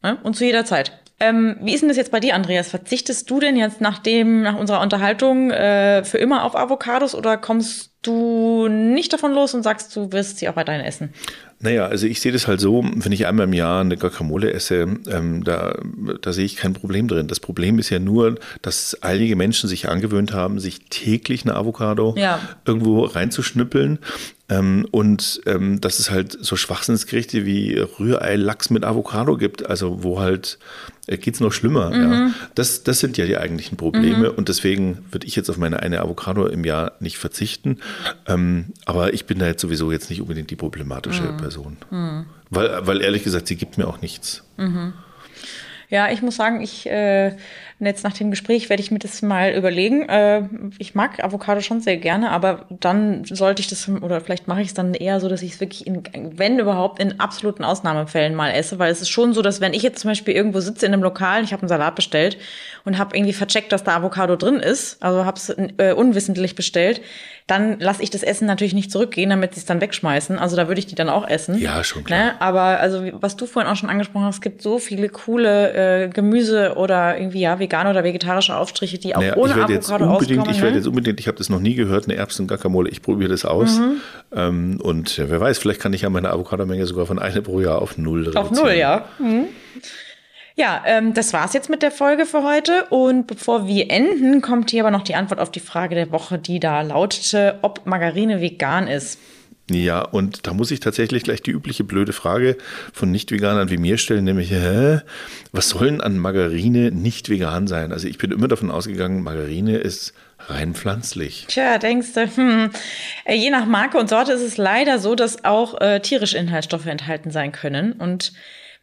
[0.02, 0.18] Ne?
[0.22, 0.92] Und zu jeder Zeit.
[1.20, 2.70] Ähm, wie ist denn das jetzt bei dir, Andreas?
[2.70, 7.36] Verzichtest du denn jetzt nach dem, nach unserer Unterhaltung äh, für immer auf Avocados oder
[7.36, 11.10] kommst du nicht davon los und sagst, du wirst sie auch weiterhin essen?
[11.62, 14.86] Naja, also ich sehe das halt so, wenn ich einmal im Jahr eine Guacamole esse,
[15.08, 15.78] ähm, da,
[16.22, 17.28] da sehe ich kein Problem drin.
[17.28, 22.14] Das Problem ist ja nur, dass einige Menschen sich angewöhnt haben, sich täglich eine Avocado
[22.16, 22.40] Ja.
[22.64, 23.98] irgendwo reinzuschnippeln.
[24.48, 30.02] Ähm, und ähm, dass es halt so Schwachsinnsgerichte wie Rührei, Lachs mit Avocado gibt, also
[30.02, 30.58] wo halt
[31.06, 31.94] äh, geht's noch schlimmer.
[31.94, 32.30] Ja.
[32.54, 36.00] Das, das sind ja die eigentlichen Probleme und deswegen würde ich jetzt auf meine eine
[36.00, 37.78] Avocado im Jahr nicht verzichten.
[38.26, 41.76] Ähm, aber ich bin da jetzt sowieso jetzt nicht unbedingt die problematische Person.
[42.50, 44.44] Weil, weil ehrlich gesagt, sie gibt mir auch nichts.
[45.88, 47.36] Ja, ich muss sagen, ich äh,
[47.86, 50.08] jetzt nach dem Gespräch werde ich mir das mal überlegen.
[50.08, 50.42] Äh,
[50.78, 54.68] ich mag Avocado schon sehr gerne, aber dann sollte ich das oder vielleicht mache ich
[54.68, 56.02] es dann eher so, dass ich es wirklich in,
[56.36, 59.82] wenn überhaupt in absoluten Ausnahmefällen mal esse, weil es ist schon so, dass wenn ich
[59.82, 62.36] jetzt zum Beispiel irgendwo sitze in einem Lokal, ich habe einen Salat bestellt
[62.84, 67.00] und habe irgendwie vercheckt, dass da Avocado drin ist, also habe es äh, unwissentlich bestellt,
[67.50, 70.38] dann lasse ich das Essen natürlich nicht zurückgehen, damit sie es dann wegschmeißen.
[70.38, 71.58] Also da würde ich die dann auch essen.
[71.58, 72.18] Ja, schon klar.
[72.18, 72.40] Ne?
[72.40, 76.08] Aber also was du vorhin auch schon angesprochen hast, es gibt so viele coole äh,
[76.08, 80.40] Gemüse oder irgendwie ja vegane oder vegetarische Aufstriche, die auch Naja, ohne ich Avocado unbedingt,
[80.40, 80.56] auskommen.
[80.56, 80.78] ich werde ne?
[80.78, 83.78] jetzt unbedingt, ich habe das noch nie gehört, eine Erbsen-Guacamole, ich probiere das aus.
[83.78, 84.00] Mhm.
[84.34, 87.80] Ähm, und wer weiß, vielleicht kann ich ja meine Avocadomenge sogar von eine pro Jahr
[87.80, 88.46] auf null reduzieren.
[88.46, 89.04] Auf null, ja.
[89.18, 89.46] Mhm.
[90.56, 92.84] Ja, ähm, das war's jetzt mit der Folge für heute.
[92.90, 96.38] Und bevor wir enden, kommt hier aber noch die Antwort auf die Frage der Woche,
[96.38, 99.18] die da lautete, ob Margarine vegan ist.
[99.74, 102.56] Ja, und da muss ich tatsächlich gleich die übliche blöde Frage
[102.92, 105.00] von Nicht-Veganern wie mir stellen, nämlich, hä,
[105.52, 107.92] was soll denn an Margarine nicht vegan sein?
[107.92, 110.12] Also ich bin immer davon ausgegangen, Margarine ist
[110.48, 111.46] rein pflanzlich.
[111.48, 112.70] Tja, denkst du, hm.
[113.24, 116.86] Äh, Je nach Marke und Sorte ist es leider so, dass auch äh, tierische Inhaltsstoffe
[116.86, 117.92] enthalten sein können.
[117.92, 118.32] Und,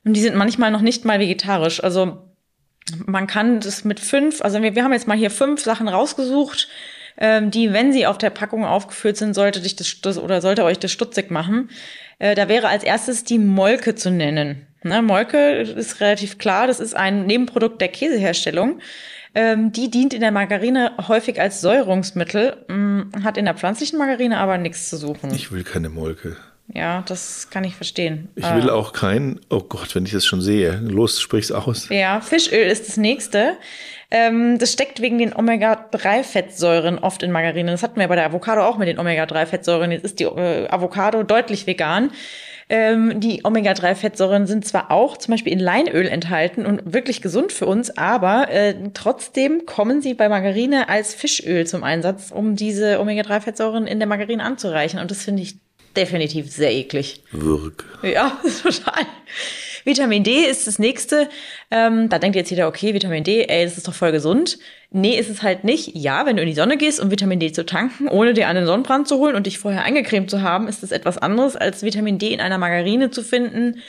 [0.06, 1.84] und die sind manchmal noch nicht mal vegetarisch.
[1.84, 2.23] Also
[3.06, 6.67] man kann das mit fünf, also wir, wir haben jetzt mal hier fünf Sachen rausgesucht,
[7.17, 10.63] ähm, die, wenn sie auf der Packung aufgeführt sind, sollte dich das, das oder sollte
[10.63, 11.69] euch das stutzig machen.
[12.19, 14.67] Äh, da wäre als erstes die Molke zu nennen.
[14.84, 18.80] Ne, Molke ist relativ klar, das ist ein Nebenprodukt der Käseherstellung.
[19.36, 24.38] Ähm, die dient in der Margarine häufig als Säurungsmittel, mh, hat in der pflanzlichen Margarine
[24.38, 25.32] aber nichts zu suchen.
[25.34, 26.38] Ich will keine Molke.
[26.73, 28.30] Ja, das kann ich verstehen.
[28.36, 31.88] Ich Äh, will auch kein, oh Gott, wenn ich das schon sehe, los, sprich's aus.
[31.89, 33.58] Ja, Fischöl ist das nächste.
[34.10, 37.71] Ähm, das steckt wegen den Omega-3-Fettsäuren oft in Margarine.
[37.71, 39.91] Das hatten wir bei der Avocado auch mit den Omega-3-Fettsäuren.
[39.91, 42.12] Jetzt ist die äh, Avocado deutlich vegan.
[42.69, 47.65] Ähm, die Omega-3-Fettsäuren sind zwar auch zum Beispiel in Leinöl enthalten und wirklich gesund für
[47.65, 53.88] uns, aber äh, trotzdem kommen sie bei Margarine als Fischöl zum Einsatz, um diese Omega-3-Fettsäuren
[53.88, 54.99] in der Margarine anzureichen.
[54.99, 55.56] Und das finde ich
[55.97, 57.21] definitiv sehr eklig.
[57.31, 57.86] Wirk.
[58.03, 59.05] Ja, total.
[59.88, 61.29] Vitamin D ist das nächste.
[61.71, 64.60] Ähm, da denkt jetzt jeder, okay, Vitamin D, ey, das ist doch voll gesund.
[64.91, 65.95] Nee, ist es halt nicht.
[65.95, 68.65] Ja, wenn du in die Sonne gehst, um Vitamin D zu tanken, ohne dir einen
[68.65, 72.19] Sonnenbrand zu holen und dich vorher eingecremt zu haben, ist es etwas anderes, als Vitamin
[72.19, 73.81] D in einer Margarine zu finden,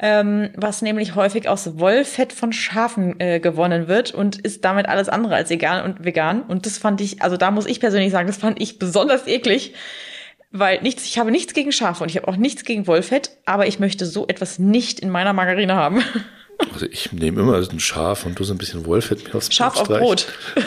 [0.00, 5.08] ähm, was nämlich häufig aus Wollfett von Schafen äh, gewonnen wird und ist damit alles
[5.08, 6.42] andere als egal und vegan.
[6.42, 9.74] Und das fand ich, also da muss ich persönlich sagen, das fand ich besonders eklig.
[10.50, 13.66] Weil nichts, ich habe nichts gegen Schafe und ich habe auch nichts gegen Wollfett, aber
[13.66, 16.02] ich möchte so etwas nicht in meiner Margarine haben.
[16.72, 19.76] Also ich nehme immer ein Schaf und du so ein bisschen Wollfett mir aufs Scharf
[19.76, 19.86] auf.
[19.86, 20.26] Brot.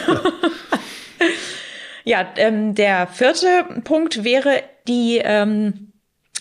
[2.04, 5.92] ja, ähm, der vierte Punkt wäre die, ähm,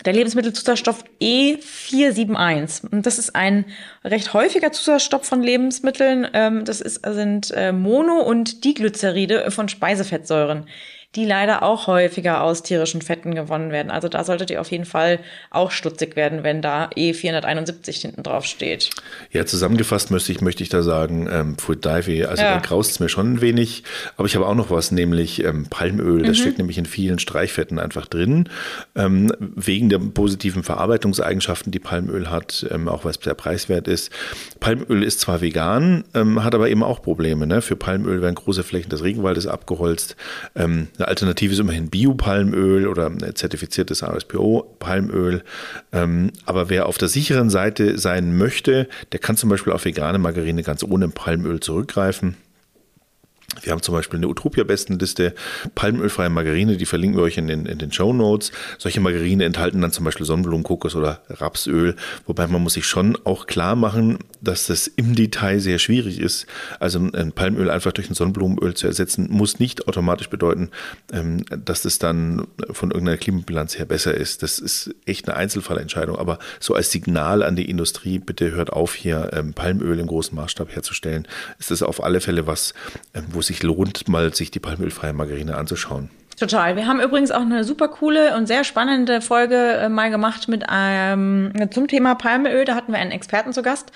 [0.06, 2.92] der Lebensmittelzusatzstoff E471.
[2.92, 3.66] Und das ist ein
[4.06, 6.30] recht häufiger Zusatzstoff von Lebensmitteln.
[6.34, 10.66] Ähm, das ist, sind äh, Mono- und Diglyceride von Speisefettsäuren,
[11.16, 13.92] die leider auch häufiger aus tierischen Fetten gewonnen werden.
[13.92, 15.20] Also da solltet ihr auf jeden Fall
[15.50, 18.90] auch stutzig werden, wenn da E471 hinten drauf steht.
[19.32, 22.54] Ja, zusammengefasst möchte ich, möchte ich da sagen, ähm, Pfui Deife, also Ja.
[22.56, 23.84] da graust es mir schon ein wenig,
[24.16, 26.24] aber ich habe auch noch was, nämlich ähm, Palmöl, Mhm.
[26.26, 28.48] das steckt nämlich in vielen Streichfetten einfach drin,
[28.96, 34.12] ähm, wegen der positiven Verarbeitungseigenschaften, die Palmöl hat, ähm, auch weil es sehr preiswert ist.
[34.62, 37.48] Palmöl ist zwar vegan, ähm, hat aber eben auch Probleme.
[37.48, 37.62] Ne?
[37.62, 40.16] Für Palmöl werden große Flächen des Regenwaldes abgeholzt.
[40.56, 45.44] Ähm, eine Alternative ist immerhin Biopalmöl oder zertifiziertes RSPO-Palmöl.
[45.92, 50.20] Ähm, aber wer auf der sicheren Seite sein möchte, der kann zum Beispiel auf vegane
[50.20, 52.36] Margarine ganz ohne Palmöl zurückgreifen.
[53.62, 55.36] Wir haben zum Beispiel eine Utopia-Bestenliste,
[55.76, 58.52] palmölfreie Margarine, die verlinken wir euch in den, in den Show Notes.
[58.78, 63.18] Solche Margarine enthalten dann zum Beispiel Sonnenblumen, Kokos oder Rapsöl, wobei man muss sich schon
[63.26, 66.48] auch klar machen, dass das im Detail sehr schwierig ist.
[66.80, 70.70] Also ein Palmöl einfach durch ein Sonnenblumenöl zu ersetzen, muss nicht automatisch bedeuten,
[71.12, 74.44] ähm, dass das dann von irgendeiner Klimabilanz her besser ist.
[74.44, 78.96] Das ist echt eine Einzelfallentscheidung, aber so als Signal an die Industrie, bitte hört auf,
[78.96, 81.28] hier ähm, Palmöl im großen Maßstab herzustellen,
[81.60, 82.74] ist das auf alle Fälle was,
[83.14, 86.10] ähm, wo es sich lohnt, mal sich die palmölfreie Margarine anzuschauen.
[86.42, 86.76] Total.
[86.76, 90.64] Wir haben übrigens auch eine super coole und sehr spannende Folge äh, mal gemacht mit
[90.72, 92.66] ähm, zum Thema Palmöl.
[92.66, 93.92] Da hatten wir einen Experten zu Gast.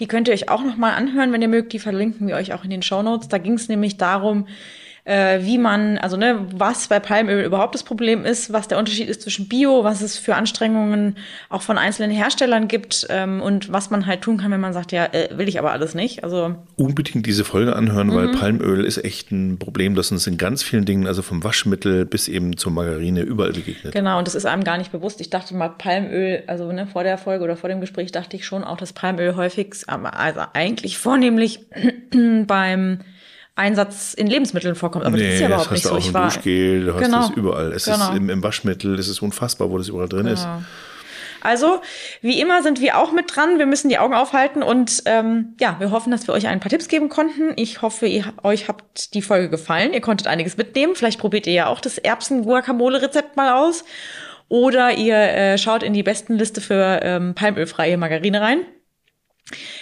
[0.00, 1.72] Die könnt ihr euch auch noch mal anhören, wenn ihr mögt.
[1.72, 3.28] Die verlinken wir euch auch in den Show Notes.
[3.28, 4.48] Da ging es nämlich darum,
[5.04, 9.08] äh, wie man, also ne, was bei Palmöl überhaupt das Problem ist, was der Unterschied
[9.08, 11.16] ist zwischen Bio, was es für Anstrengungen
[11.50, 14.92] auch von einzelnen Herstellern gibt ähm, und was man halt tun kann, wenn man sagt,
[14.92, 16.24] ja, äh, will ich aber alles nicht.
[16.24, 20.62] Also Unbedingt diese Folge anhören, weil Palmöl ist echt ein Problem, das uns in ganz
[20.62, 23.92] vielen Dingen, also vom Waschmittel bis eben zur Margarine, überall begegnet.
[23.92, 25.20] Genau, und das ist einem gar nicht bewusst.
[25.20, 28.46] Ich dachte mal, Palmöl, also ne, vor der Folge oder vor dem Gespräch dachte ich
[28.46, 31.60] schon auch, dass Palmöl häufig, aber also eigentlich vornehmlich
[32.46, 33.00] beim
[33.56, 35.04] Einsatz in Lebensmitteln vorkommt.
[35.04, 35.96] Aber das ist ja überhaupt nicht hast so.
[35.98, 37.18] Ich im war, Duschgel, du hast Genau.
[37.28, 37.72] das überall.
[37.72, 38.10] Es Genau.
[38.10, 40.46] ist im, im Waschmittel, es ist unfassbar, wo das überall drin ist.
[41.40, 41.82] Also,
[42.22, 43.58] wie immer sind wir auch mit dran.
[43.58, 46.70] Wir müssen die Augen aufhalten und ähm, ja, wir hoffen, dass wir euch ein paar
[46.70, 47.52] Tipps geben konnten.
[47.56, 49.92] Ich hoffe, ihr, euch habt die Folge gefallen.
[49.92, 50.94] Ihr konntet einiges mitnehmen.
[50.96, 53.84] Vielleicht probiert ihr ja auch das Erbsen-Guacamole-Rezept mal aus.
[54.48, 58.58] Oder ihr äh, schaut in die besten Liste für ähm, palmölfreie Margarine rein.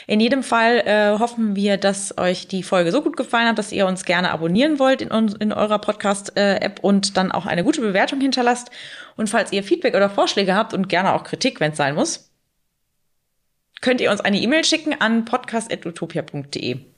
[0.09, 3.71] In jedem Fall äh, hoffen wir, dass euch die Folge so gut gefallen hat, dass
[3.71, 8.21] ihr uns gerne abonnieren wollt in, in eurer Podcast-App und dann auch eine gute Bewertung
[8.21, 8.71] hinterlasst.
[9.17, 12.31] Und falls ihr Feedback oder Vorschläge habt und gerne auch Kritik, wenn es sein muss,
[13.81, 16.92] könnt ihr uns eine E-Mail schicken an podcast.utopia.de.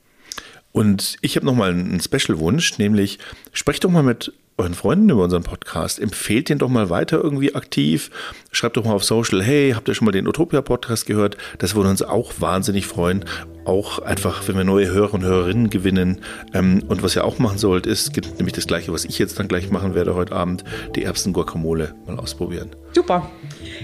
[0.74, 3.20] Und ich habe noch mal einen Special-Wunsch, nämlich
[3.52, 6.00] sprecht doch mal mit euren Freunden über unseren Podcast.
[6.00, 8.10] Empfehlt den doch mal weiter irgendwie aktiv.
[8.50, 11.36] Schreibt doch mal auf Social, hey, habt ihr schon mal den Utopia-Podcast gehört?
[11.58, 13.24] Das würde uns auch wahnsinnig freuen.
[13.64, 16.22] Auch einfach, wenn wir neue Hörer und Hörerinnen gewinnen.
[16.52, 19.38] Ähm, und was ihr auch machen sollt, ist, gibt nämlich das Gleiche, was ich jetzt
[19.38, 20.64] dann gleich machen werde heute Abend,
[20.96, 22.70] die Erbsen-Guacamole mal ausprobieren.
[22.92, 23.30] Super.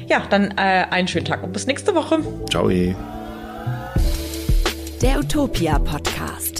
[0.09, 2.19] Ja, dann äh, einen schönen Tag und bis nächste Woche.
[2.51, 2.69] Ciao.
[2.69, 2.97] Der
[5.19, 6.60] Utopia-Podcast.